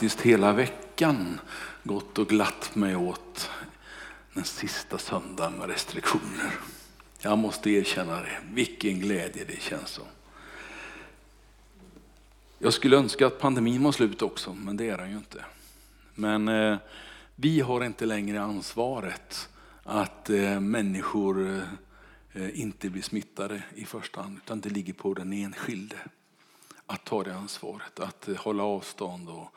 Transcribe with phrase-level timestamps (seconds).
[0.00, 1.40] faktiskt hela veckan
[1.82, 3.50] gått och glatt mig åt
[4.34, 6.54] den sista söndagen med restriktioner.
[7.18, 8.38] Jag måste erkänna det.
[8.52, 10.04] Vilken glädje det känns som.
[12.58, 15.44] Jag skulle önska att pandemin var slut också, men det är den ju inte.
[16.14, 16.78] Men eh,
[17.36, 19.48] vi har inte längre ansvaret
[19.82, 21.62] att eh, människor
[22.32, 25.96] eh, inte blir smittade i första hand, utan det ligger på den enskilde
[26.86, 29.54] att ta det ansvaret, att eh, hålla avstånd och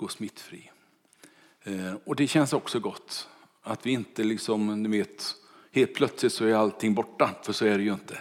[0.00, 0.70] gå smittfri.
[1.62, 3.28] Eh, och det känns också gott
[3.62, 5.34] att vi inte liksom, ni vet,
[5.72, 8.18] helt plötsligt så är allting borta, för så är det ju inte.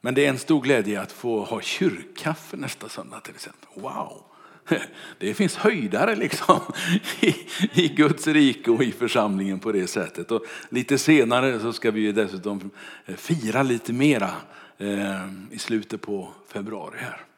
[0.00, 3.68] Men det är en stor glädje att få ha kyrkkaffe nästa söndag till exempel.
[3.74, 4.24] Wow!
[5.18, 6.60] Det finns höjdare liksom
[7.20, 7.34] i,
[7.72, 10.30] i Guds rike och i församlingen på det sättet.
[10.30, 12.70] Och lite senare så ska vi dessutom
[13.16, 14.30] fira lite mera
[14.78, 17.31] eh, i slutet på februari här.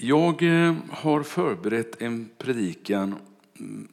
[0.00, 3.14] Jag eh, har förberett en predikan
[3.58, 3.88] mm,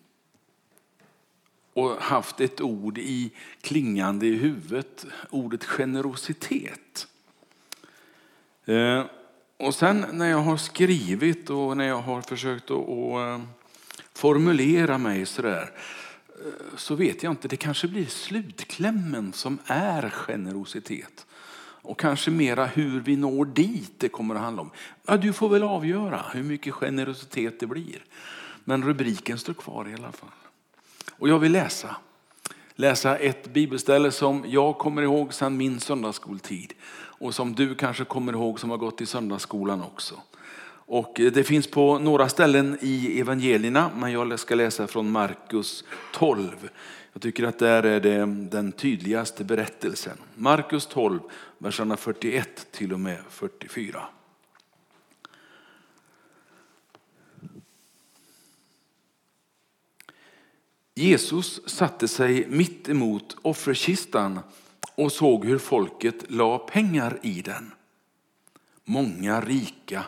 [1.74, 3.32] och haft ett ord i
[3.62, 7.08] klingande i huvudet, ordet generositet.
[8.66, 9.04] Eh,
[9.58, 13.42] och sen när jag har skrivit och när jag har försökt att eh,
[14.14, 15.72] formulera mig sådär
[16.78, 21.26] så vet jag inte, det kanske blir slutklämmen som är generositet.
[21.86, 24.72] Och kanske mera hur vi når dit det kommer att handla om.
[25.06, 28.06] Ja, du får väl avgöra hur mycket generositet det blir.
[28.64, 30.30] Men rubriken står kvar i alla fall.
[31.12, 31.96] Och jag vill läsa.
[32.76, 36.74] Läsa ett bibelställe som jag kommer ihåg sedan min söndagsskoltid.
[36.94, 40.16] Och som du kanske kommer ihåg som har gått i söndagsskolan också.
[40.88, 45.84] Och eh, det finns på några ställen i evangelierna, men jag ska läsa från Markus
[46.14, 46.70] 12.
[47.16, 50.18] Jag tycker att där är det den tydligaste berättelsen.
[50.36, 51.20] Markus 12,
[51.58, 54.08] verserna 41 till och med 44.
[60.96, 64.40] Jesus satte sig mitt emot offerkistan
[64.96, 67.74] och såg hur folket la pengar i den.
[68.84, 70.06] Många rika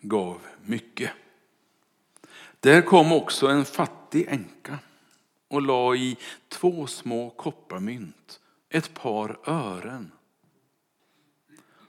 [0.00, 1.10] gav mycket.
[2.60, 4.78] Där kom också en fattig änka
[5.52, 6.16] och la i
[6.48, 10.12] två små kopparmynt, ett par ören.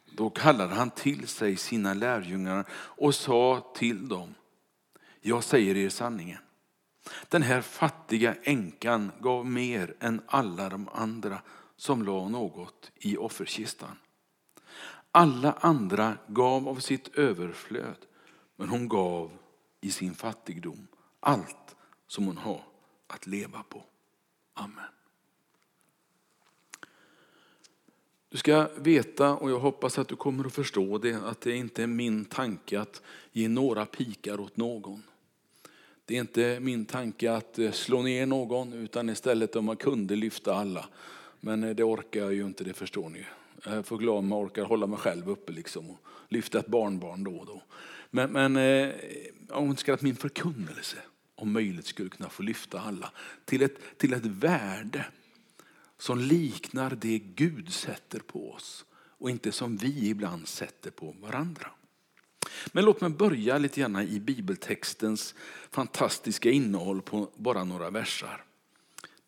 [0.05, 4.35] Då kallade han till sig sina lärjungar och sa till dem,
[5.21, 6.37] jag säger er sanningen.
[7.29, 11.41] Den här fattiga änkan gav mer än alla de andra
[11.75, 13.97] som la något i offerkistan.
[15.11, 17.97] Alla andra gav av sitt överflöd,
[18.55, 19.31] men hon gav
[19.81, 20.87] i sin fattigdom
[21.19, 21.75] allt
[22.07, 22.72] som hon har
[23.13, 23.83] att leva på.
[24.53, 24.83] Amen.
[28.29, 31.83] Du ska veta, och jag hoppas att du kommer att förstå det, att det inte
[31.83, 33.01] är min tanke att
[33.31, 35.03] ge några pikar åt någon.
[36.05, 40.15] Det är inte min tanke att eh, slå ner någon, utan istället om man kunde
[40.15, 40.85] lyfta alla.
[41.39, 43.25] Men eh, det orkar jag ju inte, det förstår ni.
[43.65, 45.97] Jag får glad om jag orkar hålla mig själv uppe liksom och
[46.29, 47.61] lyfta ett barnbarn då och då.
[48.09, 48.89] Men, men eh,
[49.49, 50.97] jag önskar att min förkunnelse
[51.43, 53.11] om möjligt skulle kunna få lyfta alla
[53.45, 55.05] till ett, till ett värde
[55.97, 58.85] som liknar det Gud sätter på oss
[59.17, 61.67] och inte som vi ibland sätter på varandra.
[62.71, 65.35] Men låt mig börja lite grann i bibeltextens
[65.71, 68.43] fantastiska innehåll på bara några versar.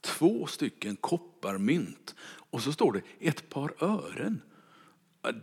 [0.01, 2.15] Två stycken kopparmynt
[2.49, 4.41] och så står det ett par ören.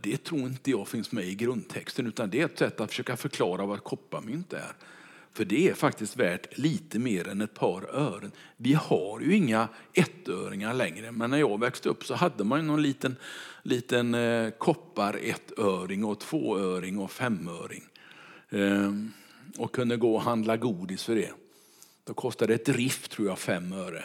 [0.03, 3.17] Det tror inte jag finns med i grundtexten utan det är ett sätt att försöka
[3.17, 4.73] förklara vad ett kopparmynt är.
[5.35, 8.33] För det är faktiskt värt lite mer än ett par ören.
[8.57, 12.67] Vi har ju inga ettöringar längre, men när jag växte upp så hade man ju
[12.67, 13.17] någon liten,
[13.63, 17.83] liten eh, koppar ettöring och tvåöring och femöring.
[18.51, 19.13] Ehm,
[19.57, 21.33] och kunde gå och handla godis för det.
[22.05, 24.05] Då kostade ett riff tror jag fem öre,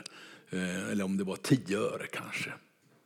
[0.50, 2.54] ehm, eller om det var tio öre kanske.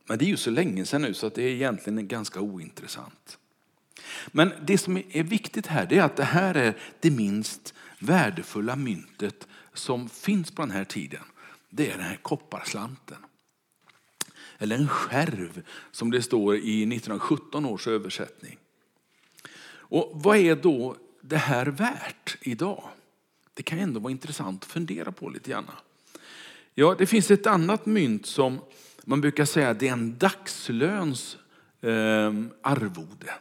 [0.08, 3.38] Men det är ju så länge sedan nu så att det är egentligen ganska ointressant.
[4.28, 9.48] Men det som är viktigt här är att det här är det minst värdefulla myntet
[9.74, 11.24] som finns på den här tiden.
[11.70, 13.18] Det är den här kopparslanten.
[14.58, 18.58] Eller en skärv som det står i 1917 års översättning.
[19.64, 22.84] Och vad är då det här värt idag?
[23.54, 25.66] Det kan ändå vara intressant att fundera på lite grann.
[26.74, 28.60] Ja, det finns ett annat mynt som
[29.04, 31.38] man brukar säga det är en dagslöns
[31.82, 33.34] eh, arvode.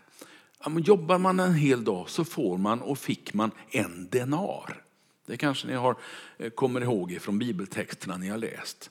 [0.66, 4.82] Jobbar man en hel dag så får man och fick man en denar.
[5.26, 5.96] Det kanske ni har,
[6.38, 8.90] eh, kommer ihåg från bibeltexterna ni har läst.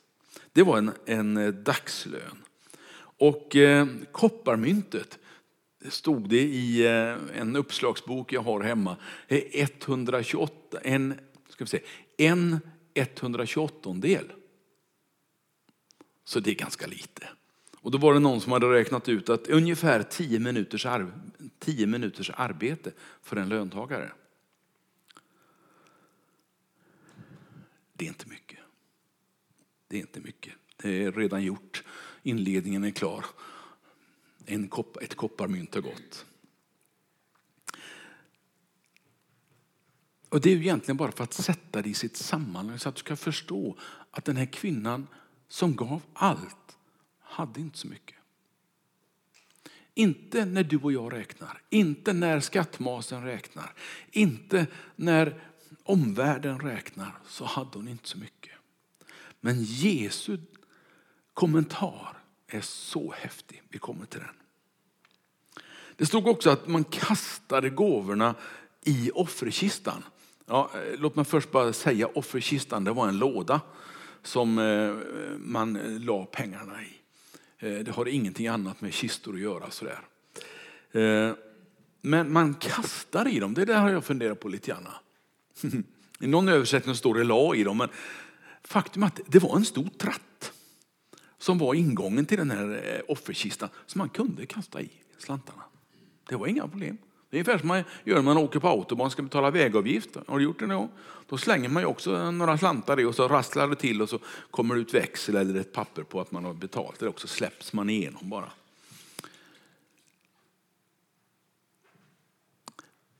[0.54, 2.44] Det var en, en eh, dagslön.
[3.20, 5.20] Och eh, kopparmyntet,
[5.90, 8.96] stod det i eh, en uppslagsbok jag har hemma,
[9.28, 11.14] 128, en,
[11.50, 11.84] ska vi säga,
[12.18, 12.60] en
[12.94, 14.32] 128 del.
[16.24, 17.30] Så det är ganska lite.
[17.82, 20.86] Och då var det någon som hade räknat ut att ungefär 10 minuters,
[21.60, 22.92] Tio minuters arbete
[23.22, 24.12] för en löntagare.
[27.94, 28.60] Det är inte mycket.
[29.88, 30.54] Det är inte mycket.
[30.78, 31.84] Det är redan gjort.
[32.24, 33.26] Inledningen är klar.
[34.46, 36.26] En kopp, ett kopparmynt har gått.
[40.30, 43.00] Och Det är egentligen bara för att sätta det i sitt sammanhang så att du
[43.00, 43.78] ska förstå
[44.12, 45.08] att den här kvinnan
[45.48, 46.78] som gav allt
[47.20, 48.19] hade inte så mycket.
[50.00, 53.74] Inte när du och jag räknar, inte när skattmasen räknar,
[54.12, 55.42] inte när
[55.84, 58.52] omvärlden räknar så hade hon inte så mycket.
[59.40, 60.38] Men Jesu
[61.34, 62.18] kommentar
[62.48, 63.62] är så häftig.
[63.70, 64.36] Vi kommer till den.
[65.96, 68.36] Det stod också att man kastade gåvorna
[68.84, 70.04] i offerkistan.
[70.46, 73.62] Ja, låt mig först bara säga offerkistan, det var en låda
[74.24, 74.96] som eh,
[75.38, 76.99] man la pengarna i.
[77.60, 79.72] Eh, det har ingenting annat med kistor att göra.
[79.72, 80.00] Sådär.
[80.92, 81.34] Eh,
[82.02, 84.88] men man kastar i dem, det där har jag funderat på lite grann.
[86.20, 87.90] I någon översättning står det la i dem, men
[88.64, 90.52] faktum är att det var en stor tratt
[91.38, 95.64] som var ingången till den här eh, offerkistan som man kunde kasta i slantarna.
[96.30, 96.98] Det var inga problem.
[97.30, 100.10] Det är ungefär som man gör när man åker på autobahn och ska betala vägavgift.
[100.28, 100.90] Har du gjort det någon
[101.28, 104.20] Då slänger man ju också några slantar i och så rasslar det till och så
[104.52, 107.02] kommer det ut växel eller ett papper på att man har betalt.
[107.02, 108.52] Eller också släpps man igenom bara.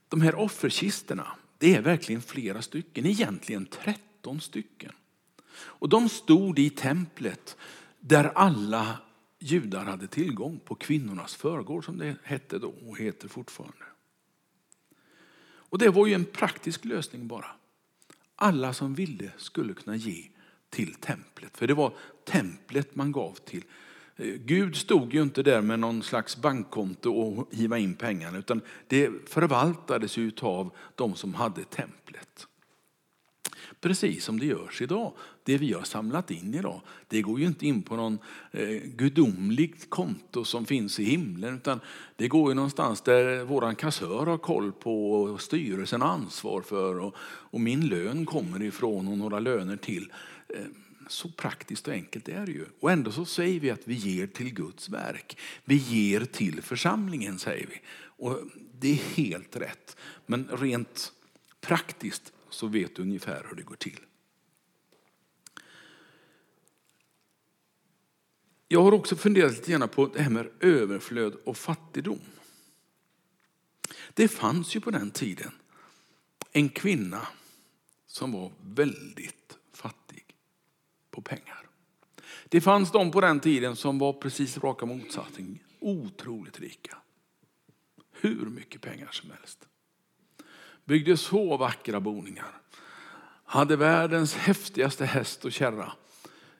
[0.08, 1.26] De här offerkisterna,
[1.58, 4.92] det är verkligen flera stycken, egentligen 13 stycken.
[5.52, 7.56] Och de stod i templet
[8.00, 8.98] där alla
[9.38, 13.89] judar hade tillgång på kvinnornas förgård som det hette då och heter fortfarande.
[15.70, 17.46] Och det var ju en praktisk lösning bara.
[18.36, 20.24] Alla som ville skulle kunna ge
[20.70, 21.56] till templet.
[21.56, 21.92] För det var
[22.24, 23.64] templet man gav till.
[24.16, 28.60] Eh, Gud stod ju inte där med någon slags bankkonto och hiva in pengarna utan
[28.86, 32.46] det förvaltades av de som hade templet.
[33.80, 35.12] Precis som det görs idag.
[35.44, 38.18] Det vi har samlat in idag, det går ju inte in på någon
[38.52, 41.80] eh, gudomligt konto som finns i himlen, utan
[42.16, 46.98] det går ju någonstans där våran kassör har koll på och styrelsen har ansvar för
[46.98, 50.12] och, och min lön kommer ifrån och några löner till.
[50.48, 50.64] Eh,
[51.08, 52.66] så praktiskt och enkelt är det ju.
[52.80, 55.38] Och ändå så säger vi att vi ger till Guds verk.
[55.64, 57.80] Vi ger till församlingen säger vi.
[58.00, 58.40] Och
[58.80, 59.96] det är helt rätt.
[60.26, 61.12] Men rent
[61.60, 64.00] praktiskt så vet du ungefär hur det går till.
[68.72, 72.20] Jag har också funderat lite grann på det här med överflöd och fattigdom.
[74.14, 75.52] Det fanns ju på den tiden
[76.52, 77.26] en kvinna
[78.06, 80.24] som var väldigt fattig
[81.10, 81.66] på pengar.
[82.48, 86.96] Det fanns de på den tiden som var precis raka motsatsen, otroligt rika.
[88.12, 89.66] Hur mycket pengar som helst
[90.84, 92.60] byggde så vackra boningar.
[93.44, 95.92] Hade världens häftigaste häst och kärra.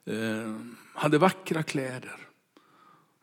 [0.05, 0.55] Eh,
[0.93, 2.27] hade vackra kläder.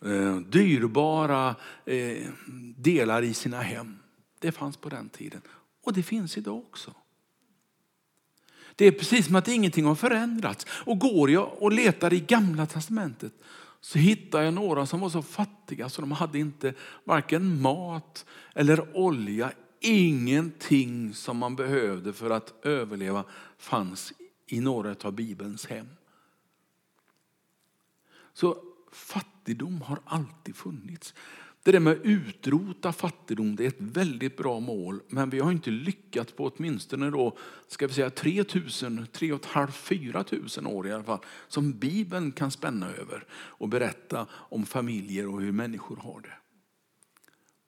[0.04, 1.54] Eh, dyrbara
[1.84, 2.28] eh,
[2.76, 3.98] delar i sina hem.
[4.38, 5.40] Det fanns på den tiden.
[5.84, 6.94] Och det finns idag också.
[8.76, 10.66] Det är precis som att ingenting har förändrats.
[10.70, 13.32] Och går jag och letar i gamla testamentet
[13.80, 18.96] så hittar jag några som var så fattiga så de hade inte varken mat eller
[18.96, 23.24] olja Ingenting som man behövde för att överleva
[23.58, 24.12] fanns
[24.46, 25.88] i några av Bibelns hem.
[28.38, 28.56] Så
[28.92, 31.14] fattigdom har alltid funnits.
[31.62, 35.52] Det där med att utrota fattigdom det är ett väldigt bra mål, men vi har
[35.52, 37.36] inte lyckats på åtminstone då,
[37.68, 39.38] ska vi säga 3000, 3
[39.72, 40.24] 4
[40.58, 41.18] 000 år i alla fall,
[41.48, 46.36] som Bibeln kan spänna över och berätta om familjer och hur människor har det.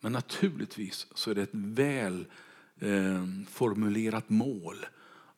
[0.00, 2.26] Men naturligtvis så är det ett väl
[2.80, 4.86] eh, formulerat mål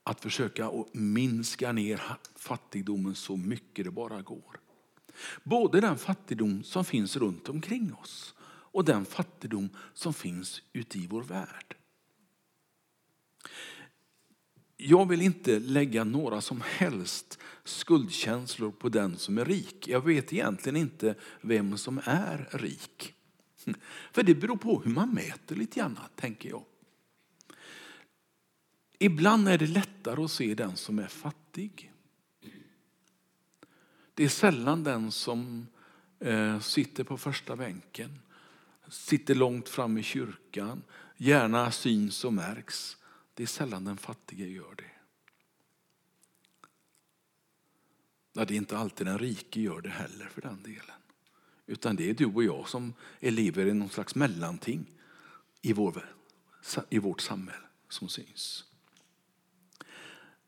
[0.02, 2.02] att försöka minska ner
[2.36, 4.61] fattigdomen så mycket det bara går.
[5.42, 11.06] Både den fattigdom som finns runt omkring oss och den fattigdom som finns ute i
[11.06, 11.76] vår värld.
[14.76, 19.88] Jag vill inte lägga några som helst skuldkänslor på den som är rik.
[19.88, 23.14] Jag vet egentligen inte vem som är rik.
[24.12, 26.64] För det beror på hur man mäter lite grann, tänker jag.
[28.98, 31.91] Ibland är det lättare att se den som är fattig.
[34.14, 35.66] Det är sällan den som
[36.18, 38.18] eh, sitter på första bänken
[38.92, 40.82] sitter långt fram i kyrkan,
[41.16, 42.96] gärna syns och märks.
[43.34, 44.84] Det är sällan den fattige gör det.
[48.32, 50.96] Ja, det är inte alltid den rike gör det heller för den delen.
[51.66, 54.86] Utan det är du och jag som lever i någon slags mellanting
[55.62, 56.14] i, vår,
[56.90, 58.64] i vårt samhälle som syns.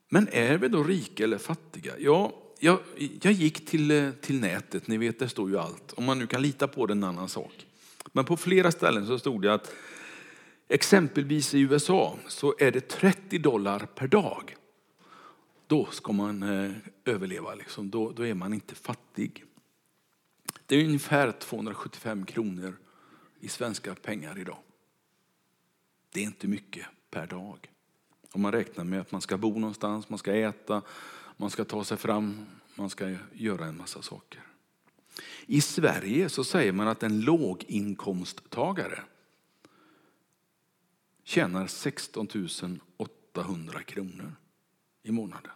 [0.08, 1.98] Men är vi då rika eller fattiga?
[1.98, 2.78] Ja, jag,
[3.22, 5.92] jag gick till, eh, till nätet, ni vet det står ju allt.
[5.92, 7.66] Om man nu kan lita på det en annan sak.
[8.12, 9.74] Men på flera ställen så stod det att
[10.68, 14.56] exempelvis i USA så är det 30 dollar per dag.
[15.66, 16.70] Då ska man eh,
[17.04, 17.90] överleva, liksom.
[17.90, 19.44] då, då är man inte fattig.
[20.66, 22.76] Det är ungefär 275 kronor
[23.40, 24.58] i svenska pengar idag.
[26.12, 27.70] Det är inte mycket per dag.
[28.32, 30.82] Om man räknar med att man ska bo någonstans, man ska äta,
[31.36, 34.40] man ska ta sig fram, man ska göra en massa saker.
[35.46, 39.02] I Sverige så säger man att en låginkomsttagare
[41.24, 42.28] tjänar 16
[42.96, 44.32] 800 kronor
[45.02, 45.52] i månaden.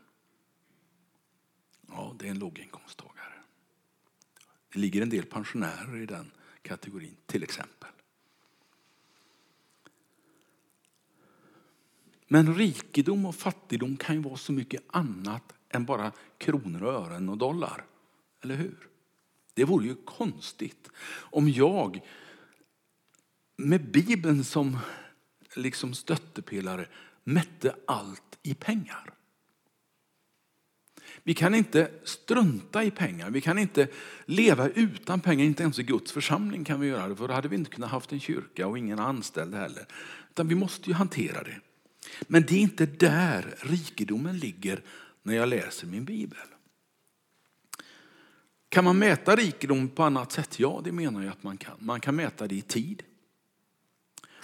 [1.89, 3.33] Ja, det är en låginkomsttagare.
[4.73, 6.31] Det ligger en del pensionärer i den
[6.63, 7.91] kategorin till exempel.
[12.27, 17.29] Men rikedom och fattigdom kan ju vara så mycket annat än bara kronor och ören
[17.29, 17.85] och dollar.
[18.43, 18.89] Eller hur?
[19.55, 22.01] Det vore ju konstigt om jag
[23.57, 24.79] med Bibeln som
[25.57, 26.87] liksom stöttepelare
[27.25, 29.15] mätte allt i pengar.
[31.23, 33.31] Vi kan inte strunta i pengar.
[33.31, 33.89] Vi kan inte
[34.25, 35.45] leva utan pengar.
[35.45, 37.17] Inte ens i Guds församling kan vi göra det.
[37.17, 39.87] För då hade vi inte kunnat haft en kyrka och ingen anställd heller.
[40.31, 41.61] Utan vi måste ju hantera det.
[42.23, 44.83] Men det är inte där rikedomen ligger
[45.29, 46.39] när jag läser min bibel.
[48.69, 50.59] Kan man mäta rikedom på annat sätt?
[50.59, 51.77] Ja, det menar jag att man kan.
[51.79, 53.03] Man kan mäta det i tid.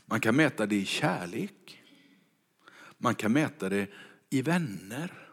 [0.07, 1.83] Man kan mäta det i kärlek.
[2.99, 3.88] Man kan mäta det
[4.31, 5.29] i vänner.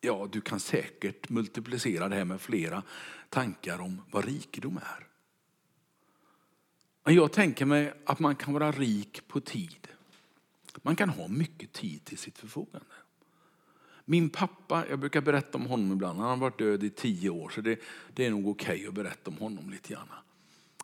[0.00, 2.82] Ja, du kan säkert multiplicera det här med flera
[3.28, 5.06] tankar om vad rikedom är.
[7.04, 9.88] Men jag tänker mig att man kan vara rik på tid.
[10.82, 12.86] Man kan ha mycket tid till sitt förfogande.
[14.08, 17.48] Min pappa, jag brukar berätta om honom ibland, han har varit död i tio år
[17.48, 17.80] så det,
[18.14, 20.08] det är nog okej okay att berätta om honom lite grann.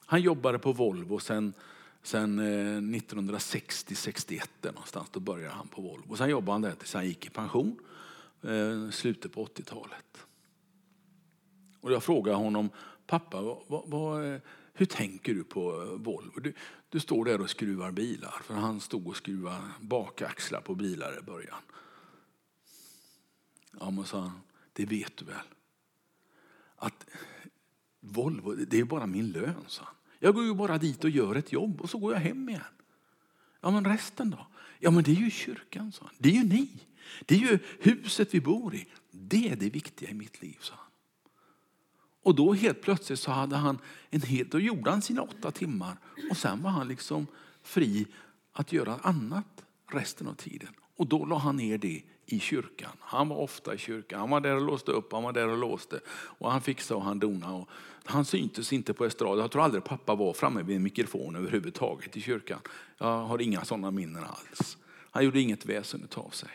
[0.06, 1.52] Han jobbade på Volvo sen,
[2.02, 6.16] sen eh, 1960-61 någonstans, då började han på Volvo.
[6.16, 7.78] Sen jobbade han där tills han gick i pension,
[8.42, 10.26] eh, slutet på 80-talet.
[11.80, 12.70] Och jag frågade honom,
[13.06, 14.40] pappa, vad, vad, eh,
[14.74, 16.40] hur tänker du på Volvo?
[16.40, 16.54] Du,
[16.88, 21.22] du står där och skruvar bilar, för han stod och skruvade bakaxlar på bilar i
[21.22, 21.62] början.
[23.80, 24.40] Ja, sa han,
[24.72, 25.46] det vet du väl?
[26.76, 27.06] Att
[28.00, 29.94] Volvo, det är bara min lön, sa han.
[30.18, 32.62] Jag går ju bara dit och gör ett jobb och så går jag hem igen.
[33.60, 34.46] Ja, men resten då?
[34.78, 36.14] Ja, men det är ju kyrkan, sa han.
[36.18, 36.68] Det är ju ni.
[37.26, 38.86] Det är ju huset vi bor i.
[39.10, 40.86] Det är det viktiga i mitt liv, sa han.
[42.22, 43.78] Och då helt plötsligt så hade han
[44.10, 45.96] en helt, då gjorde han sina åtta timmar
[46.30, 47.26] och sen var han liksom
[47.62, 48.06] fri
[48.52, 50.74] att göra annat resten av tiden.
[50.96, 52.92] Och då la han ner det i kyrkan.
[53.00, 54.20] Han var ofta i kyrkan.
[54.20, 56.00] Han var där och låste upp, han var där och låste.
[56.10, 57.54] Och han fixade och han donade.
[57.54, 57.68] Och
[58.04, 59.40] han syntes inte på estraden.
[59.40, 62.60] Jag tror aldrig pappa var framme vid en mikrofon överhuvudtaget i kyrkan.
[62.98, 64.78] Jag har inga sådana minnen alls.
[65.10, 66.50] Han gjorde inget väsen av sig.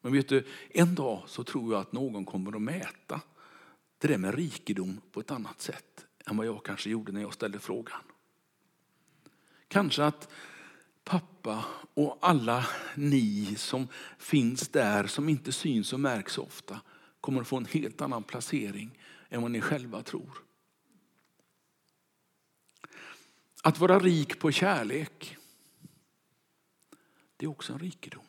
[0.00, 3.20] Men vet du, en dag så tror jag att någon kommer att mäta
[3.98, 7.34] det där med rikedom på ett annat sätt än vad jag kanske gjorde när jag
[7.34, 8.00] ställde frågan.
[9.68, 10.28] Kanske att
[11.06, 16.80] pappa och alla ni som finns där som inte syns och märks ofta
[17.20, 18.98] kommer att få en helt annan placering
[19.28, 20.38] än vad ni själva tror.
[23.62, 25.36] Att vara rik på kärlek,
[27.36, 28.24] det är också en rikedom.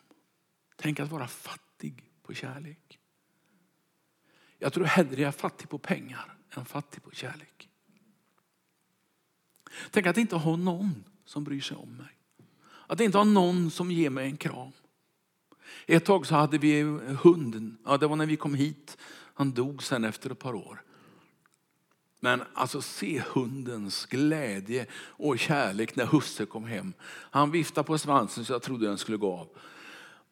[0.76, 2.98] Tänk att vara fattig på kärlek.
[4.58, 7.68] Jag tror hellre jag är fattig på pengar än fattig på kärlek.
[9.90, 12.17] Tänk att inte ha någon som bryr sig om mig.
[12.88, 14.72] Att inte ha någon som ger mig en kram.
[15.86, 16.82] Ett tag så hade vi
[17.22, 18.98] hunden, ja, det var när vi kom hit.
[19.34, 20.82] Han dog sen efter ett par år.
[22.20, 26.92] Men alltså se hundens glädje och kärlek när husse kom hem.
[27.08, 29.48] Han viftade på svansen så jag trodde den skulle gå av.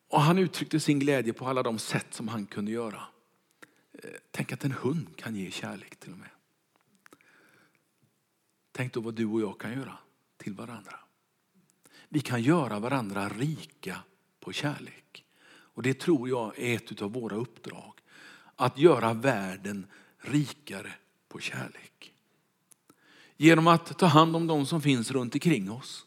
[0.09, 3.03] Och han uttryckte sin glädje på alla de sätt som han kunde göra.
[3.93, 6.31] Eh, tänk att en hund kan ge kärlek till och med.
[8.73, 9.99] Tänk då vad du och jag kan göra
[10.37, 11.06] till varandra.
[12.09, 13.99] Vi kan göra varandra rika
[14.41, 15.25] på kärlek.
[15.49, 17.93] Och det tror jag är ett av våra uppdrag.
[18.57, 19.87] Att göra världen
[20.19, 20.93] rikare
[21.29, 22.15] på kärlek.
[23.37, 26.07] Genom att ta hand om de som finns runt omkring oss.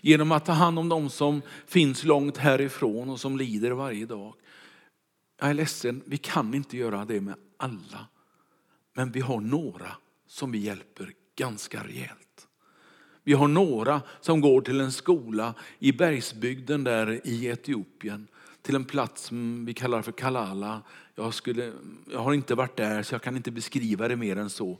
[0.00, 4.34] Genom att ta hand om de som finns långt härifrån och som lider varje dag.
[5.40, 8.06] Jag är ledsen, vi kan inte göra det med alla.
[8.92, 9.96] Men vi har några
[10.26, 12.31] som vi hjälper ganska rejält.
[13.24, 18.28] Vi har några som går till en skola i bergsbygden där i Etiopien.
[18.62, 20.82] Till en plats som vi kallar för Kalala.
[21.14, 21.72] Jag, skulle,
[22.10, 24.78] jag har inte varit där så jag kan inte beskriva det mer än så.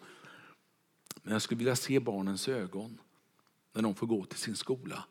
[1.22, 2.98] Men jag skulle vilja se barnens ögon
[3.74, 5.04] när de får gå till sin skola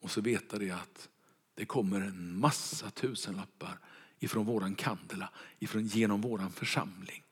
[0.00, 1.08] och så veta det att
[1.54, 3.78] det kommer en massa tusenlappar
[4.18, 7.22] ifrån våran kandela, ifrån, genom våran församling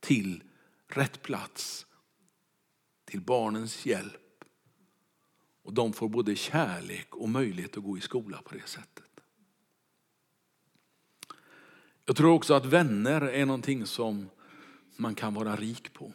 [0.00, 0.42] till
[0.88, 1.86] rätt plats,
[3.04, 4.27] till barnens hjälp.
[5.68, 9.20] Och de får både kärlek och möjlighet att gå i skola på det sättet.
[12.04, 14.30] Jag tror också att vänner är någonting som
[14.96, 16.12] man kan vara rik på.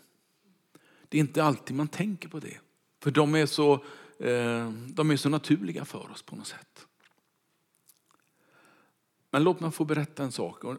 [1.09, 2.59] Det är inte alltid man tänker på det.
[3.03, 3.73] För de är så,
[4.19, 6.87] eh, de är så naturliga för oss på något sätt.
[9.29, 10.63] Men låt mig få berätta en sak.
[10.63, 10.75] Eh,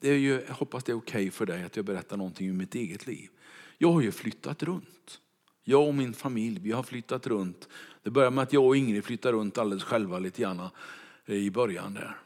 [0.00, 2.48] det är ju, jag hoppas det är okej okay för dig att jag berättar någonting
[2.48, 3.30] ur mitt eget liv.
[3.78, 5.20] Jag har ju flyttat runt.
[5.68, 7.68] Jag och min familj, vi har flyttat runt.
[8.06, 10.60] Det började med att jag och Ingrid flyttade runt alldeles själva lite grann
[11.24, 12.16] eh, i början där.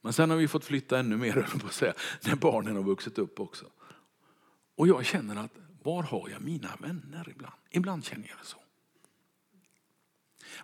[0.00, 1.94] Men sen har vi fått flytta ännu mer, på att säga,
[2.26, 3.66] när barnen har vuxit upp också.
[4.74, 5.50] Och jag känner att,
[5.82, 7.54] var har jag mina vänner ibland?
[7.70, 8.56] Ibland känner jag det så.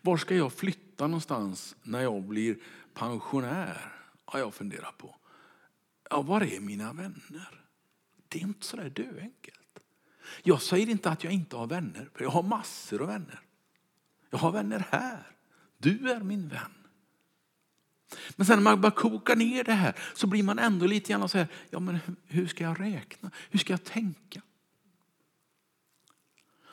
[0.03, 2.59] Var ska jag flytta någonstans när jag blir
[2.95, 3.93] pensionär?
[4.25, 5.17] Har jag funderat på.
[6.11, 7.65] Ja, var är mina vänner?
[8.29, 9.79] Det är inte så där döenkelt.
[10.43, 13.41] Jag säger inte att jag inte har vänner, för jag har massor av vänner.
[14.31, 15.27] Jag har vänner här.
[15.79, 16.73] Du är min vän.
[18.37, 21.29] Men sen när man bara kokar ner det här så blir man ändå lite grann
[21.29, 23.31] så här, ja men hur ska jag räkna?
[23.51, 24.43] Hur ska jag tänka?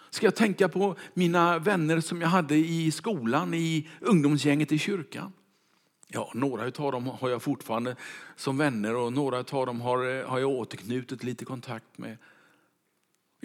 [0.10, 5.34] Ska jag tänka på mina vänner som jag hade i skolan, i ungdomsgänget i kyrkan?
[6.08, 7.96] Ja, några av dem har jag fortfarande
[8.36, 12.18] som vänner och några av dem har, har jag återknutit lite kontakt med.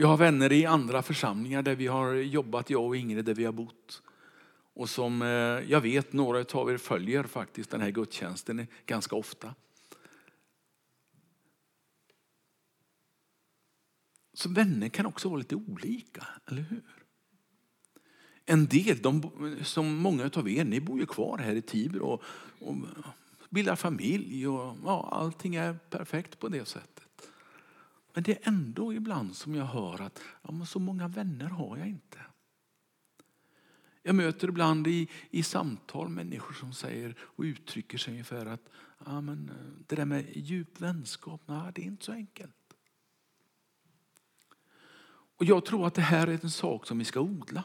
[0.00, 3.44] Jag har vänner i andra församlingar där vi har jobbat, jag och Ingrid, där vi
[3.44, 4.02] har bott.
[4.74, 5.28] Och som eh,
[5.70, 9.54] jag vet några av er följer faktiskt den här gudstjänsten ganska ofta.
[14.32, 16.82] Så vänner kan också vara lite olika, eller hur?
[18.44, 19.30] En del, de,
[19.62, 22.22] som många av er, ni bor ju kvar här i Tibro och,
[22.60, 22.76] och
[23.50, 27.09] bildar familj och ja, allting är perfekt på det sättet.
[28.14, 31.88] Men det är ändå ibland som jag hör att ja, så många vänner har jag
[31.88, 32.18] inte.
[34.02, 38.68] Jag möter ibland i, i samtal människor som säger och uttrycker sig ungefär att
[39.06, 42.54] ja, men, eh, det där med djup vänskap, nej, det är inte så enkelt.
[45.36, 47.64] Och Jag tror att det här är en sak som vi ska odla.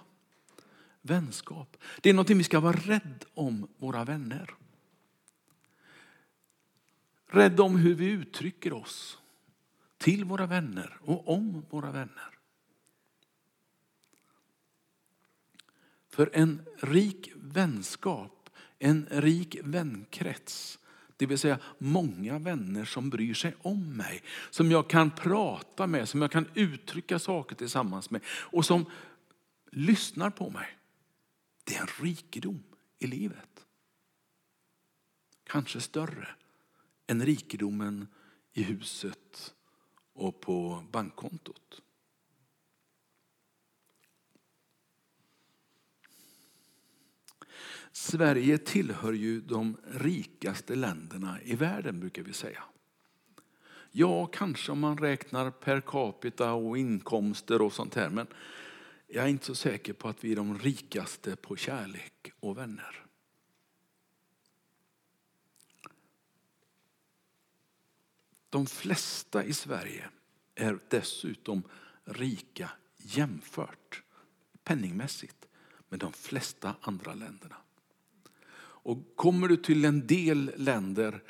[1.01, 1.77] Vänskap.
[2.01, 4.55] Det är något vi ska vara rädd om våra vänner.
[7.27, 9.19] Rädd om hur vi uttrycker oss
[9.97, 12.29] till våra vänner och om våra vänner.
[16.09, 20.79] För en rik vänskap, en rik vänkrets,
[21.17, 26.09] det vill säga många vänner som bryr sig om mig, som jag kan prata med,
[26.09, 28.85] som jag kan uttrycka saker tillsammans med och som
[29.71, 30.77] lyssnar på mig.
[31.63, 32.63] Det är en rikedom
[32.99, 33.65] i livet.
[35.43, 36.27] Kanske större
[37.07, 38.07] än rikedomen
[38.53, 39.53] i huset
[40.15, 41.81] och på bankkontot.
[47.91, 52.63] Sverige tillhör ju de rikaste länderna i världen brukar vi säga.
[53.91, 58.09] Ja, kanske om man räknar per capita och inkomster och sånt här.
[58.09, 58.27] Men
[59.07, 63.04] jag är inte så säker på att vi är de rikaste på kärlek och vänner.
[68.55, 70.09] De flesta i Sverige
[70.55, 71.63] är dessutom
[72.03, 74.03] rika jämfört
[74.63, 75.47] penningmässigt
[75.89, 77.55] med de flesta andra länderna.
[78.57, 81.23] Och kommer du till en del länder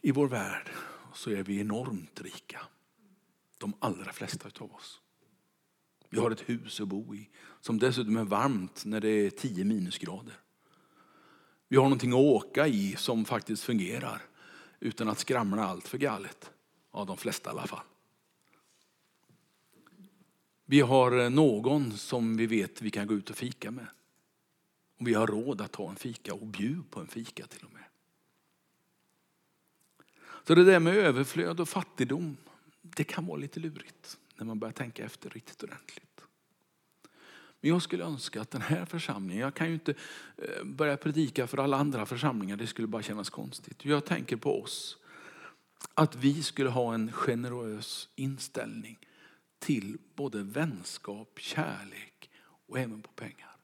[0.00, 0.70] i vår värld
[1.14, 2.60] så är vi enormt rika.
[3.58, 5.00] De allra flesta av oss.
[6.08, 9.64] Vi har ett hus att bo i som dessutom är varmt när det är 10
[9.64, 10.40] minusgrader.
[11.68, 14.22] Vi har någonting att åka i som faktiskt fungerar
[14.82, 16.50] utan att skramla allt för galet.
[16.90, 17.84] av de flesta i alla fall.
[20.64, 23.86] Vi har eh, någon som vi vet vi kan gå ut och fika med.
[24.98, 27.72] Och vi har råd att ta en fika och bjuda på en fika till och
[27.72, 27.84] med.
[30.44, 32.36] Så det där med överflöd och fattigdom,
[32.82, 36.11] det kan vara lite lurigt när man börjar tänka efter riktigt ordentligt.
[37.62, 39.94] Men jag skulle önska att den här församlingen, jag kan ju inte
[40.36, 43.84] eh, börja predika för alla andra församlingar, det skulle bara kännas konstigt.
[43.84, 44.96] Jag tänker på oss.
[45.94, 48.98] Att vi skulle ha en generös inställning
[49.58, 52.30] till både vänskap, kärlek
[52.66, 53.56] och även på pengar.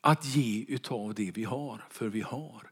[0.00, 2.70] Att ge utav det vi har, för vi har.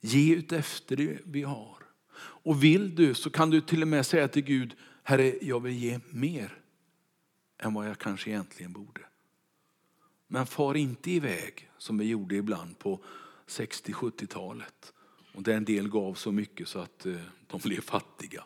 [0.00, 1.76] Ge ut efter det vi har.
[2.18, 5.78] Och vill du så kan du till och med säga till Gud, Herre jag vill
[5.78, 6.58] ge mer
[7.58, 9.00] än vad jag kanske egentligen borde.
[10.26, 13.00] Men far inte iväg som vi gjorde ibland på
[13.46, 14.92] 60-70-talet.
[15.34, 17.16] Och där en del gav så mycket så att eh,
[17.46, 18.44] de blev fattiga.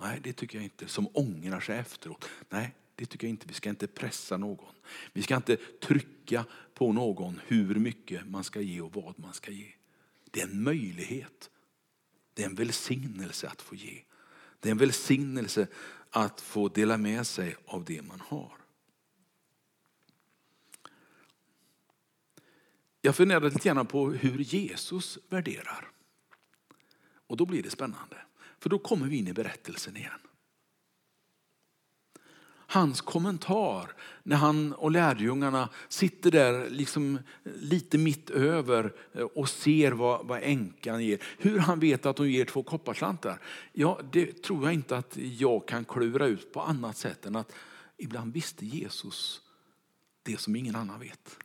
[0.00, 0.88] Nej, det tycker jag inte.
[0.88, 2.28] Som ångrar sig efteråt.
[2.48, 3.46] Nej, det tycker jag inte.
[3.48, 4.74] Vi ska inte pressa någon.
[5.12, 9.50] Vi ska inte trycka på någon hur mycket man ska ge och vad man ska
[9.50, 9.72] ge.
[10.30, 11.50] Det är en möjlighet.
[12.34, 14.02] Det är en välsignelse att få ge.
[14.60, 15.66] Det är en välsignelse
[16.10, 18.52] att få dela med sig av det man har.
[23.00, 25.90] Jag funderade lite grann på hur Jesus värderar.
[27.26, 28.16] Och då blir det spännande.
[28.58, 30.20] För då kommer vi in i berättelsen igen.
[32.70, 39.92] Hans kommentar när han och lärjungarna sitter där liksom lite mitt över eh, och ser
[39.92, 41.22] vad, vad änkan ger.
[41.38, 43.40] Hur han vet att hon ger två kopparslantar,
[43.72, 47.52] ja, det tror jag inte att jag kan klura ut på annat sätt än att
[47.96, 49.40] ibland visste Jesus
[50.22, 51.36] det som ingen annan vet.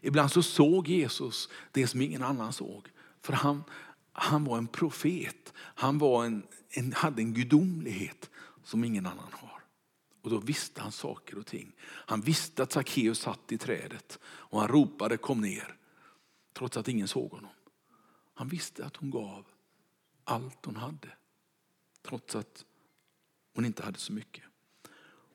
[0.00, 2.88] Ibland så såg Jesus det som ingen annan såg.
[3.22, 3.64] För han,
[4.12, 5.52] han var en profet.
[5.56, 8.30] Han var en, en, hade en gudomlighet
[8.64, 9.49] som ingen annan har.
[10.22, 11.72] Och då visste han saker och ting.
[11.82, 15.76] Han visste att Sackeus satt i trädet och han ropade kom ner.
[16.52, 17.50] Trots att ingen såg honom.
[18.34, 19.46] Han visste att hon gav
[20.24, 21.08] allt hon hade.
[22.02, 22.64] Trots att
[23.54, 24.44] hon inte hade så mycket.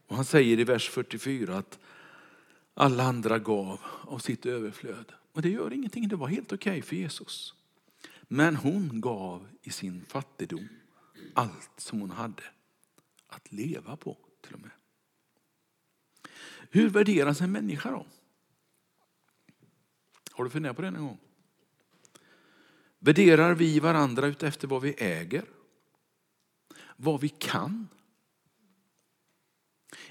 [0.08, 1.80] Och han säger i vers 44 att
[2.74, 5.12] alla andra gav av sitt överflöd.
[5.32, 7.54] Och det gör ingenting, det var helt okej okay för Jesus.
[8.22, 10.68] Men hon gav i sin fattigdom
[11.34, 12.44] allt som hon hade
[13.28, 14.72] att leva på till och med.
[16.70, 18.06] Hur värderas en människa då?
[20.32, 21.20] Har du funderat på det någon gång?
[23.00, 25.46] Värderar vi varandra utefter vad vi äger?
[26.96, 27.88] Vad vi kan?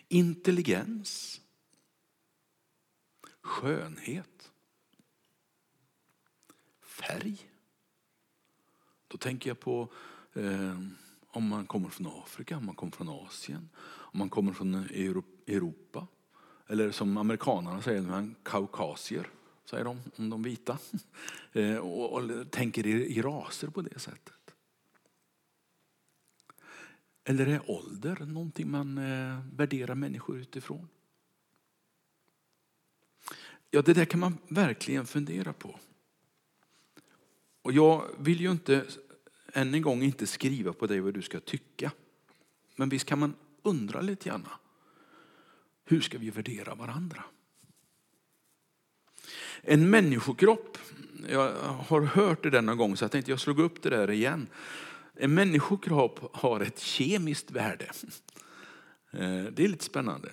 [0.09, 1.41] Intelligens?
[3.41, 4.53] Skönhet?
[6.81, 7.51] Färg?
[9.09, 9.93] Då tänker jag på
[10.33, 10.79] eh,
[11.27, 13.69] om man kommer från Afrika, om man kommer från Asien,
[14.15, 14.75] om man kommer från
[15.47, 16.07] Europa.
[16.67, 19.31] Eller som amerikanerna säger, man kaukasier,
[19.65, 20.79] säger de om de vita.
[21.57, 24.55] Eh, och, och tänker i, i raser på det sättet.
[27.25, 30.89] Eller är ålder någonting man eh, värderar människor utifrån?
[33.71, 35.79] Ja, det där kan man verkligen fundera på.
[37.63, 38.87] Och jag vill ju inte
[39.53, 41.93] än en gång inte skriva på dig vad du ska tycka.
[42.77, 44.49] Men visst kan man undra lite grann.
[45.85, 47.25] Hur ska vi värdera varandra?
[49.63, 50.79] En människokropp,
[51.29, 54.47] jag har hört det denna gång så jag tänkte jag slog upp det där igen.
[55.15, 57.91] En människokropp har ett kemiskt värde.
[59.11, 60.33] Eh, det är lite spännande.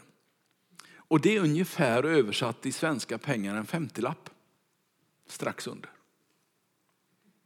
[0.96, 4.30] Och det är ungefär översatt i svenska pengar en femtilapp.
[5.28, 5.90] Strax under.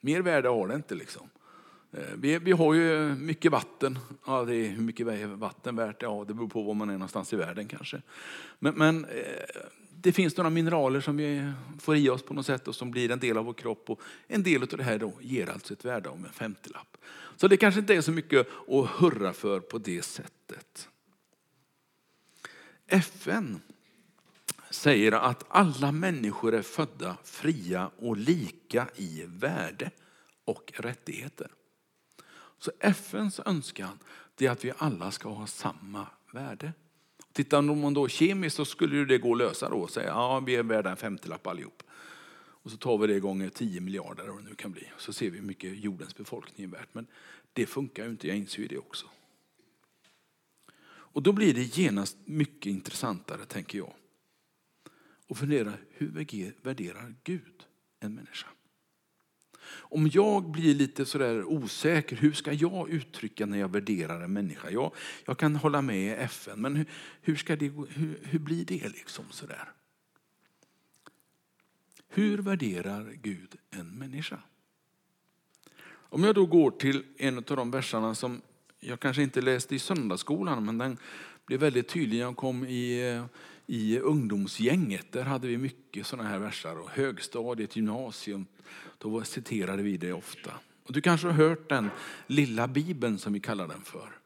[0.01, 1.29] Mer värde har det inte liksom.
[1.95, 3.99] Eh, vi, vi, har ju mycket vatten.
[4.25, 6.01] Ja, det är, hur mycket är vatten värt?
[6.01, 8.01] Ja, det beror på var man är någonstans i världen kanske.
[8.59, 9.21] Men, men eh,
[10.01, 13.11] det finns några mineraler som vi får i oss på något sätt och som blir
[13.11, 13.89] en del av vår kropp.
[13.89, 16.97] Och en del av det här då ger alltså ett värde om en femtilapp.
[17.35, 20.89] Så det kanske inte är så mycket att hurra för på det sättet.
[22.87, 23.61] FN
[24.69, 29.91] säger att alla människor är födda fria och lika i värde
[30.45, 31.47] och rättigheter.
[32.59, 33.99] Så FNs önskan
[34.39, 36.73] är att vi alla ska ha samma värde.
[37.33, 40.55] Tittar man då kemiskt så skulle det gå att lösa då och säga ja vi
[40.55, 41.83] är värda en femtiolapp allihop.
[42.65, 44.91] Och så tar vi det gånger 10 miljarder eller vad det nu kan bli.
[44.97, 46.93] Så ser vi hur mycket jordens befolkning är värt.
[46.93, 47.07] Men
[47.53, 49.05] det funkar ju inte, jag inser ju det också.
[50.87, 53.93] Och då blir det genast mycket intressantare tänker jag.
[55.27, 56.07] Och fundera, hur
[56.63, 57.65] värderar Gud
[57.99, 58.47] en människa?
[59.77, 64.69] Om jag blir lite sådär osäker, hur ska jag uttrycka när jag värderar en människa?
[64.69, 64.91] Jag,
[65.25, 66.85] jag kan hålla med FN, men hur,
[67.21, 69.71] hur, ska det, hur, hur blir det liksom sådär?
[72.07, 74.39] Hur värderar Gud en människa?
[75.87, 78.41] Om jag då går till en av de verserna som
[78.79, 80.97] jag kanske inte läste i söndagsskolan, men den,
[81.45, 83.21] blev väldigt tydlig när jag kom i,
[83.65, 85.11] i ungdomsgänget.
[85.11, 86.79] Där hade vi mycket sådana här verser.
[86.79, 88.45] Och högstadiet, gymnasium,
[88.97, 90.51] då citerade vi det ofta.
[90.83, 91.89] Och du kanske har hört den
[92.27, 94.19] lilla bibeln som vi kallar den för.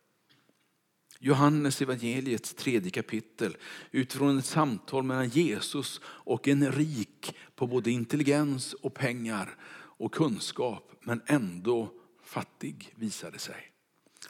[1.20, 3.58] Johannes evangeliets tredje kapitel
[3.92, 10.92] utifrån ett samtal mellan Jesus och en rik på både intelligens och pengar och kunskap
[11.02, 11.90] men ändå
[12.24, 13.72] fattig visade sig.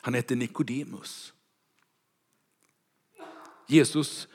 [0.01, 1.33] Han hette Nikodemus.
[3.67, 4.27] Jesus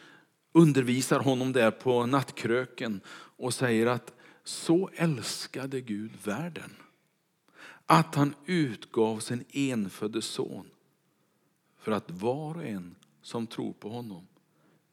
[0.53, 3.01] undervisar honom där på nattkröken
[3.37, 4.13] och säger att
[4.45, 6.71] så älskade Gud världen
[7.87, 10.71] att han utgav sin enfödde son
[11.79, 14.27] för att var och en som tror på honom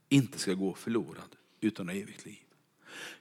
[0.10, 2.46] inte ska gå förlorad utan ha evigt liv.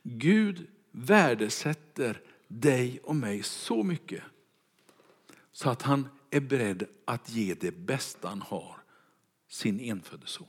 [0.02, 4.22] Gud värdesätter dig och mig så mycket
[5.52, 8.76] så att han är beredd att ge det bästa han har,
[9.48, 10.46] sin enfödde son.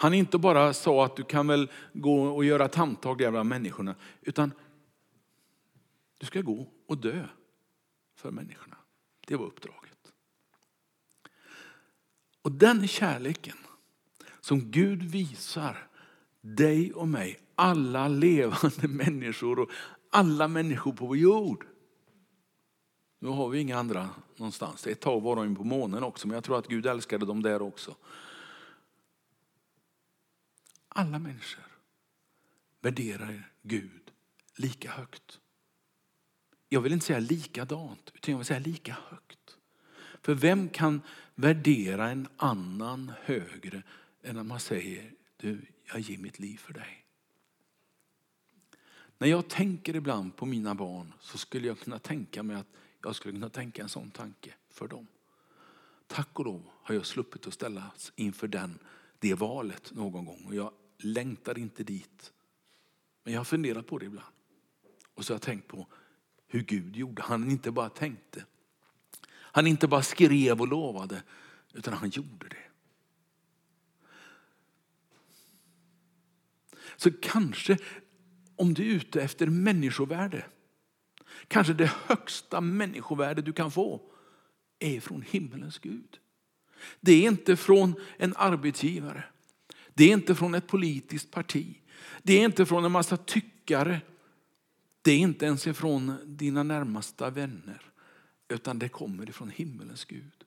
[0.00, 3.48] Han inte bara sa att du kan väl gå och göra ett handtag där bland
[3.48, 4.52] människorna, utan
[6.18, 7.26] du ska gå och dö
[8.14, 8.76] för människorna.
[9.26, 10.12] Det var uppdraget.
[12.42, 13.56] Och den kärleken
[14.40, 15.88] som Gud visar
[16.40, 19.70] dig och mig, alla levande människor och
[20.10, 21.66] alla människor på vår jord.
[23.18, 24.86] Nu har vi inga andra någonstans.
[24.86, 27.62] Ett tag var de på månen också, men jag tror att Gud älskade dem där
[27.62, 27.96] också.
[30.92, 31.64] Alla människor
[32.80, 34.10] värderar Gud
[34.56, 35.40] lika högt.
[36.68, 39.56] Jag vill inte säga likadant, utan jag vill säga lika högt.
[40.22, 41.02] För vem kan
[41.34, 43.82] värdera en annan högre
[44.22, 47.06] än när man säger du, jag ger mitt liv för dig.
[49.18, 52.66] När jag tänker ibland på mina barn så skulle jag kunna tänka mig att
[53.02, 55.06] jag skulle kunna tänka en sån tanke för dem.
[56.06, 58.78] Tack och lov har jag sluppit att ställas inför den,
[59.18, 60.72] det valet någon gång och jag
[61.04, 62.32] längtar inte dit.
[63.24, 64.34] Men jag har funderat på det ibland.
[65.14, 65.86] Och så har jag tänkt på
[66.46, 67.22] hur Gud gjorde.
[67.22, 68.44] Han inte bara tänkte.
[69.30, 71.22] Han inte bara skrev och lovade,
[71.72, 72.56] utan han gjorde det.
[76.96, 77.78] Så kanske
[78.56, 80.46] om du är ute efter människovärde,
[81.48, 84.12] kanske det högsta människovärde du kan få
[84.78, 86.18] är från himmelens Gud.
[87.00, 89.24] Det är inte från en arbetsgivare.
[89.94, 91.78] Det är inte från ett politiskt parti.
[92.22, 94.00] Det är inte från en massa tyckare.
[95.02, 97.82] Det är inte ens ifrån dina närmaste vänner.
[98.48, 100.44] Utan det kommer ifrån himmelens Gud.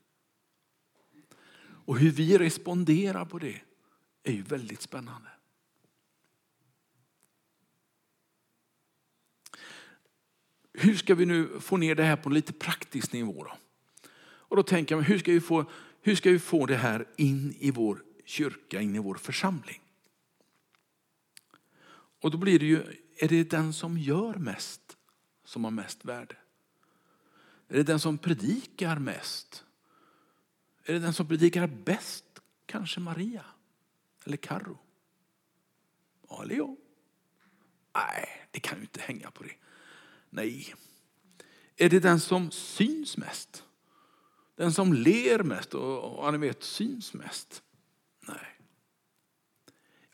[1.85, 3.61] Och hur vi responderar på det
[4.23, 5.29] är ju väldigt spännande.
[10.73, 13.43] hur ska vi nu få ner det här på en lite praktisk nivå?
[13.43, 13.57] Då?
[14.21, 15.65] Och då tänker jag, hur ska, vi få,
[16.01, 19.81] hur ska vi få det här in i vår kyrka, in i vår församling?
[22.23, 22.83] Och då blir det ju,
[23.17, 24.97] är det den som gör mest
[25.45, 26.35] som har mest värde?
[27.67, 29.63] Är det den som predikar mest?
[30.83, 32.25] Är det den som predikar bäst?
[32.65, 33.45] Kanske Maria
[34.25, 34.77] eller Karo?
[36.29, 36.77] Ja, eller jag?
[37.95, 39.55] Nej, det kan ju inte hänga på det.
[40.29, 40.75] Nej.
[41.75, 43.63] Är det den som syns mest?
[44.55, 47.63] Den som ler mest och, och ni vet, syns mest?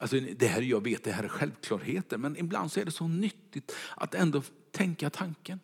[0.02, 3.08] Alltså, det här, jag vet det här är självklarheter, men ibland så är det så
[3.08, 5.60] nyttigt att ändå tänka tanken.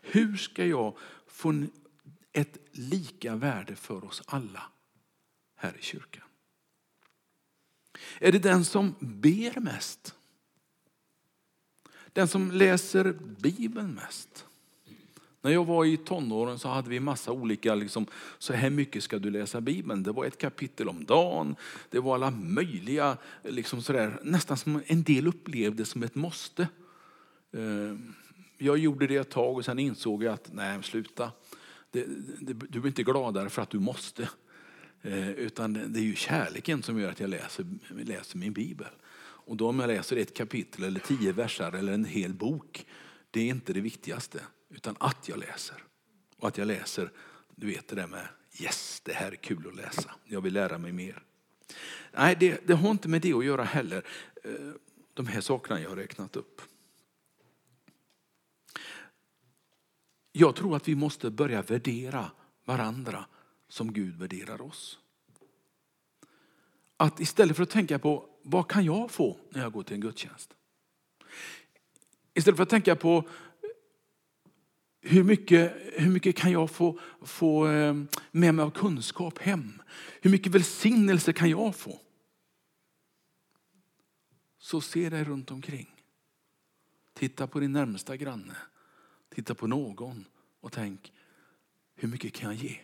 [0.00, 1.66] Hur ska jag få
[2.32, 4.62] ett lika värde för oss alla
[5.54, 6.24] här i kyrkan?
[8.18, 10.14] Är det den som ber mest?
[12.12, 14.47] Den som läser Bibeln mest.
[15.42, 18.06] När jag var i tonåren så hade vi massa olika, liksom,
[18.38, 20.02] så här mycket ska du läsa Bibeln.
[20.02, 21.56] Det var ett kapitel om dagen,
[21.90, 26.62] det var alla möjliga, liksom sådär, nästan som en del upplevde som ett måste.
[27.52, 27.96] Eh,
[28.58, 31.32] jag gjorde det ett tag och sen insåg jag att, nej sluta.
[31.90, 32.04] Det,
[32.40, 34.28] det, du blir inte gladare för att du måste.
[35.02, 37.66] Eh, utan det är ju kärleken som gör att jag läser,
[38.04, 38.86] läser min bibel.
[39.20, 42.86] Och då om jag läser ett kapitel eller tio versar eller en hel bok,
[43.30, 44.40] det är inte det viktigaste.
[44.68, 45.84] Utan att jag läser.
[46.36, 47.12] Och att jag läser,
[47.56, 48.28] du vet det där med
[48.60, 50.14] yes, det här är kul att läsa.
[50.24, 51.22] Jag vill lära mig mer.
[52.12, 54.06] Nej, det, det har inte med det att göra heller.
[54.44, 54.52] Eh,
[55.14, 56.62] de här sakerna jag har räknat upp.
[60.32, 62.30] Jag tror att vi måste börja värdera
[62.64, 63.24] varandra
[63.68, 64.98] som Gud värderar oss.
[66.96, 70.00] Att istället för att tänka på vad kan jag få när jag går till en
[70.00, 70.54] gudstjänst?
[72.34, 73.28] Istället för att tänka på
[75.08, 77.94] hur mycket, hur mycket kan jag få, få eh,
[78.30, 79.82] med mig av kunskap hem?
[80.20, 82.00] Hur mycket välsignelse kan jag få?
[84.58, 85.88] Så se dig runt omkring.
[87.14, 88.56] Titta på din närmsta granne.
[89.34, 90.24] Titta på någon
[90.60, 91.12] och tänk,
[91.94, 92.76] hur mycket kan jag ge?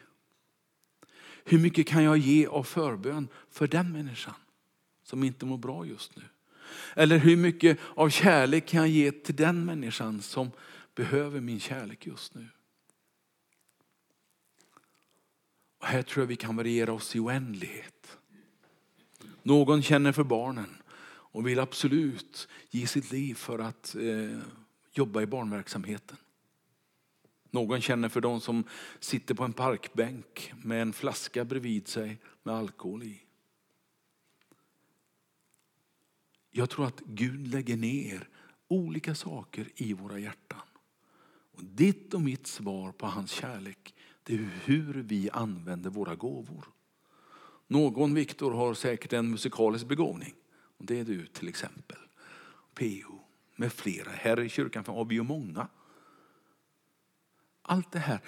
[1.45, 4.35] Hur mycket kan jag ge av förbön för den människan
[5.03, 6.23] som inte mår bra just nu?
[6.95, 10.51] Eller hur mycket av kärlek kan jag ge till den människan som
[10.95, 12.49] behöver min kärlek just nu?
[15.79, 18.19] Och här tror jag vi kan variera oss i oändlighet.
[19.43, 24.39] Någon känner för barnen och vill absolut ge sitt liv för att eh,
[24.93, 26.17] jobba i barnverksamheten.
[27.51, 28.65] Någon känner för de som
[29.01, 33.23] sitter på en parkbänk med en flaska bredvid sig med alkohol i.
[36.51, 38.29] Jag tror att Gud lägger ner
[38.69, 40.61] olika saker i våra hjärtan.
[41.55, 46.65] Och ditt och mitt svar på hans kärlek det är hur vi använder våra gåvor.
[47.67, 50.35] Någon, Viktor, har säkert en musikalisk begåvning.
[50.79, 51.99] Och det är du till exempel.
[52.75, 53.21] PO
[53.57, 54.11] med flera.
[54.11, 55.69] Här i kyrkan har vi ju många.
[57.63, 58.21] Allt det här,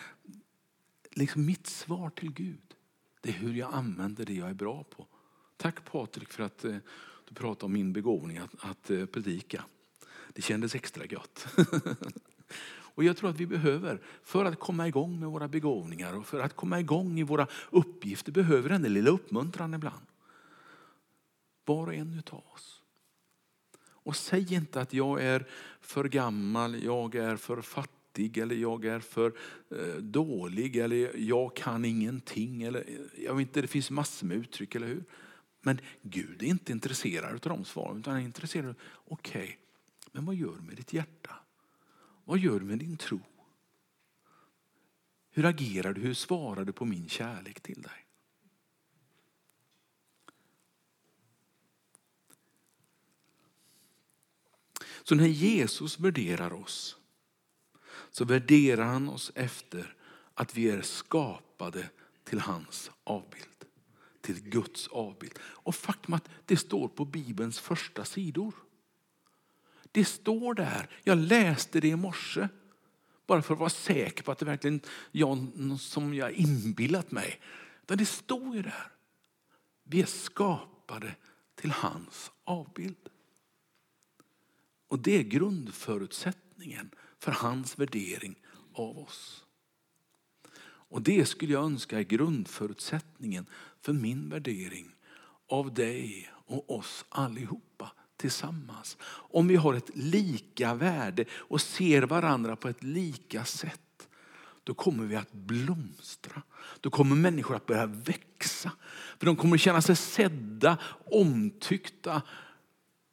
[1.10, 2.74] liksom mitt svar till Gud,
[3.20, 5.06] det är hur jag använder det jag är bra på.
[5.56, 6.76] Tack Patrik för att eh,
[7.28, 9.64] du pratade om min begåvning att, att eh, predika.
[10.32, 11.46] Det kändes extra gott.
[12.96, 16.40] Och jag tror att vi behöver, för att komma igång med våra begåvningar och för
[16.40, 20.06] att komma igång i våra uppgifter, behöver den lilla uppmuntran ibland.
[21.64, 22.82] Var och en utav oss.
[23.78, 25.46] Och säg inte att jag är
[25.80, 29.32] för gammal, jag är för fattig eller jag är för
[29.70, 32.62] eh, dålig eller jag kan ingenting.
[32.62, 32.84] Eller,
[33.16, 35.04] jag vet inte, det finns massor med uttryck, eller hur?
[35.60, 39.54] Men Gud är inte intresserad av de svaren utan han är intresserad av, okej, okay,
[40.12, 41.36] men vad gör du med ditt hjärta?
[42.28, 43.20] Vad gör du med din tro?
[45.30, 46.00] Hur agerar du?
[46.00, 48.06] Hur svarar du på min kärlek till dig?
[55.02, 56.96] Så när Jesus värderar oss
[58.10, 59.96] så värderar han oss efter
[60.34, 61.90] att vi är skapade
[62.24, 63.64] till hans avbild.
[64.20, 65.38] Till Guds avbild.
[65.38, 68.54] Och faktum att det står på Bibelns första sidor.
[69.96, 70.88] Det står där.
[71.04, 72.48] Jag läste det i morse.
[73.26, 74.80] Bara för att vara säker på att det verkligen är
[75.12, 75.48] jag
[75.80, 77.40] som jag inbillat mig.
[77.86, 78.92] det står ju där.
[79.84, 81.14] Vi är skapade
[81.54, 83.08] till hans avbild.
[84.88, 88.34] Och det är grundförutsättningen för hans värdering
[88.72, 89.44] av oss.
[90.64, 93.46] Och det skulle jag önska är grundförutsättningen
[93.80, 94.94] för min värdering
[95.46, 98.96] av dig och oss allihopa tillsammans.
[99.08, 104.08] Om vi har ett lika värde och ser varandra på ett lika sätt,
[104.64, 106.42] då kommer vi att blomstra.
[106.80, 108.72] Då kommer människor att börja växa.
[109.18, 110.78] För de kommer känna sig sedda,
[111.10, 112.22] omtyckta,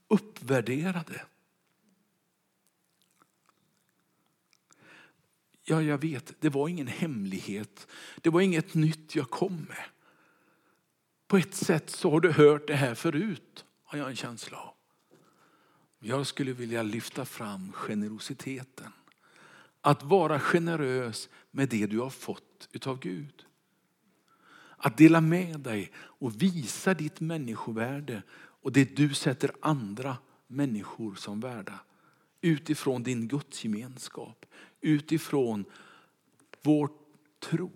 [0.08, 1.26] uppvärderade.
[5.64, 7.88] Ja, jag vet, det var ingen hemlighet.
[8.22, 9.86] Det var inget nytt jag kom med.
[11.28, 14.73] På ett sätt så har du hört det här förut, har jag en känsla av.
[16.06, 18.92] Jag skulle vilja lyfta fram generositeten.
[19.82, 23.46] Att vara generös med det du har fått utav Gud.
[24.78, 31.40] Att dela med dig och visa ditt människovärde och det du sätter andra människor som
[31.40, 31.80] värda.
[32.42, 34.46] Utifrån din gudsgemenskap,
[34.82, 35.66] utifrån
[36.62, 36.90] vår
[37.40, 37.72] tro.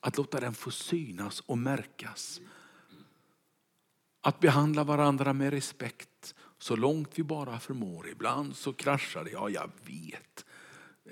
[0.00, 2.40] Att låta den få synas och märkas.
[4.20, 6.08] Att behandla varandra med respekt
[6.66, 8.08] så långt vi bara förmår.
[8.08, 10.44] Ibland så kraschar det, ja jag vet.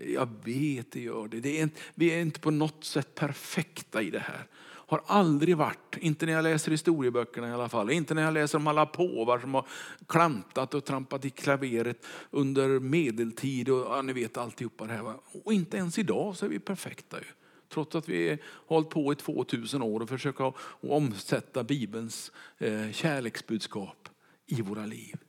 [0.06, 1.40] Jag vet det gör det.
[1.40, 4.46] det är inte, vi är inte på något sätt perfekta i det här.
[4.62, 8.58] Har aldrig varit, inte när jag läser historieböckerna i alla fall, inte när jag läser
[8.58, 9.66] om alla påvar som har
[10.06, 15.14] klantat och trampat i klaveret under medeltid och ja, ni vet alltihopa det här.
[15.44, 17.26] Och inte ens idag så är vi perfekta ju.
[17.68, 24.08] Trots att vi har hållit på i 2000 år och försöka omsätta Bibelns eh, kärleksbudskap
[24.46, 25.23] i våra liv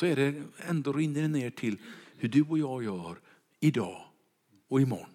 [0.00, 1.78] så är det ändå rinner det ner till
[2.16, 3.16] hur du och jag gör
[3.60, 4.04] idag
[4.68, 5.10] och imorgon.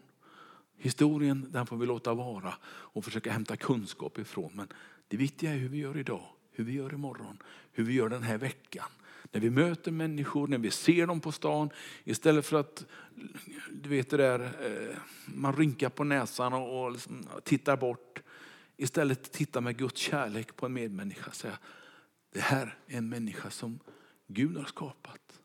[0.77, 4.51] Historien den får vi låta vara och försöka hämta kunskap ifrån.
[4.53, 4.67] Men
[5.07, 7.37] det viktiga är hur vi gör idag, hur vi gör imorgon,
[7.71, 8.85] hur vi gör den här veckan.
[9.31, 11.69] När vi möter människor, när vi ser dem på stan,
[12.03, 12.85] istället för att
[13.71, 18.21] du vet det där, eh, man rynkar på näsan och liksom tittar bort.
[18.77, 21.57] Istället titta med Guds kärlek på en medmänniska och säga,
[22.33, 23.79] det här är en människa som
[24.27, 25.41] Gud har skapat.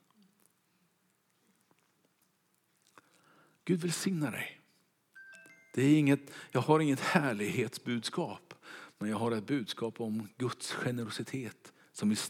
[3.65, 4.61] Gud välsigna dig.
[5.75, 8.55] Det är inget, jag har inget härlighetsbudskap,
[8.99, 12.11] men jag har ett budskap om Guds generositet som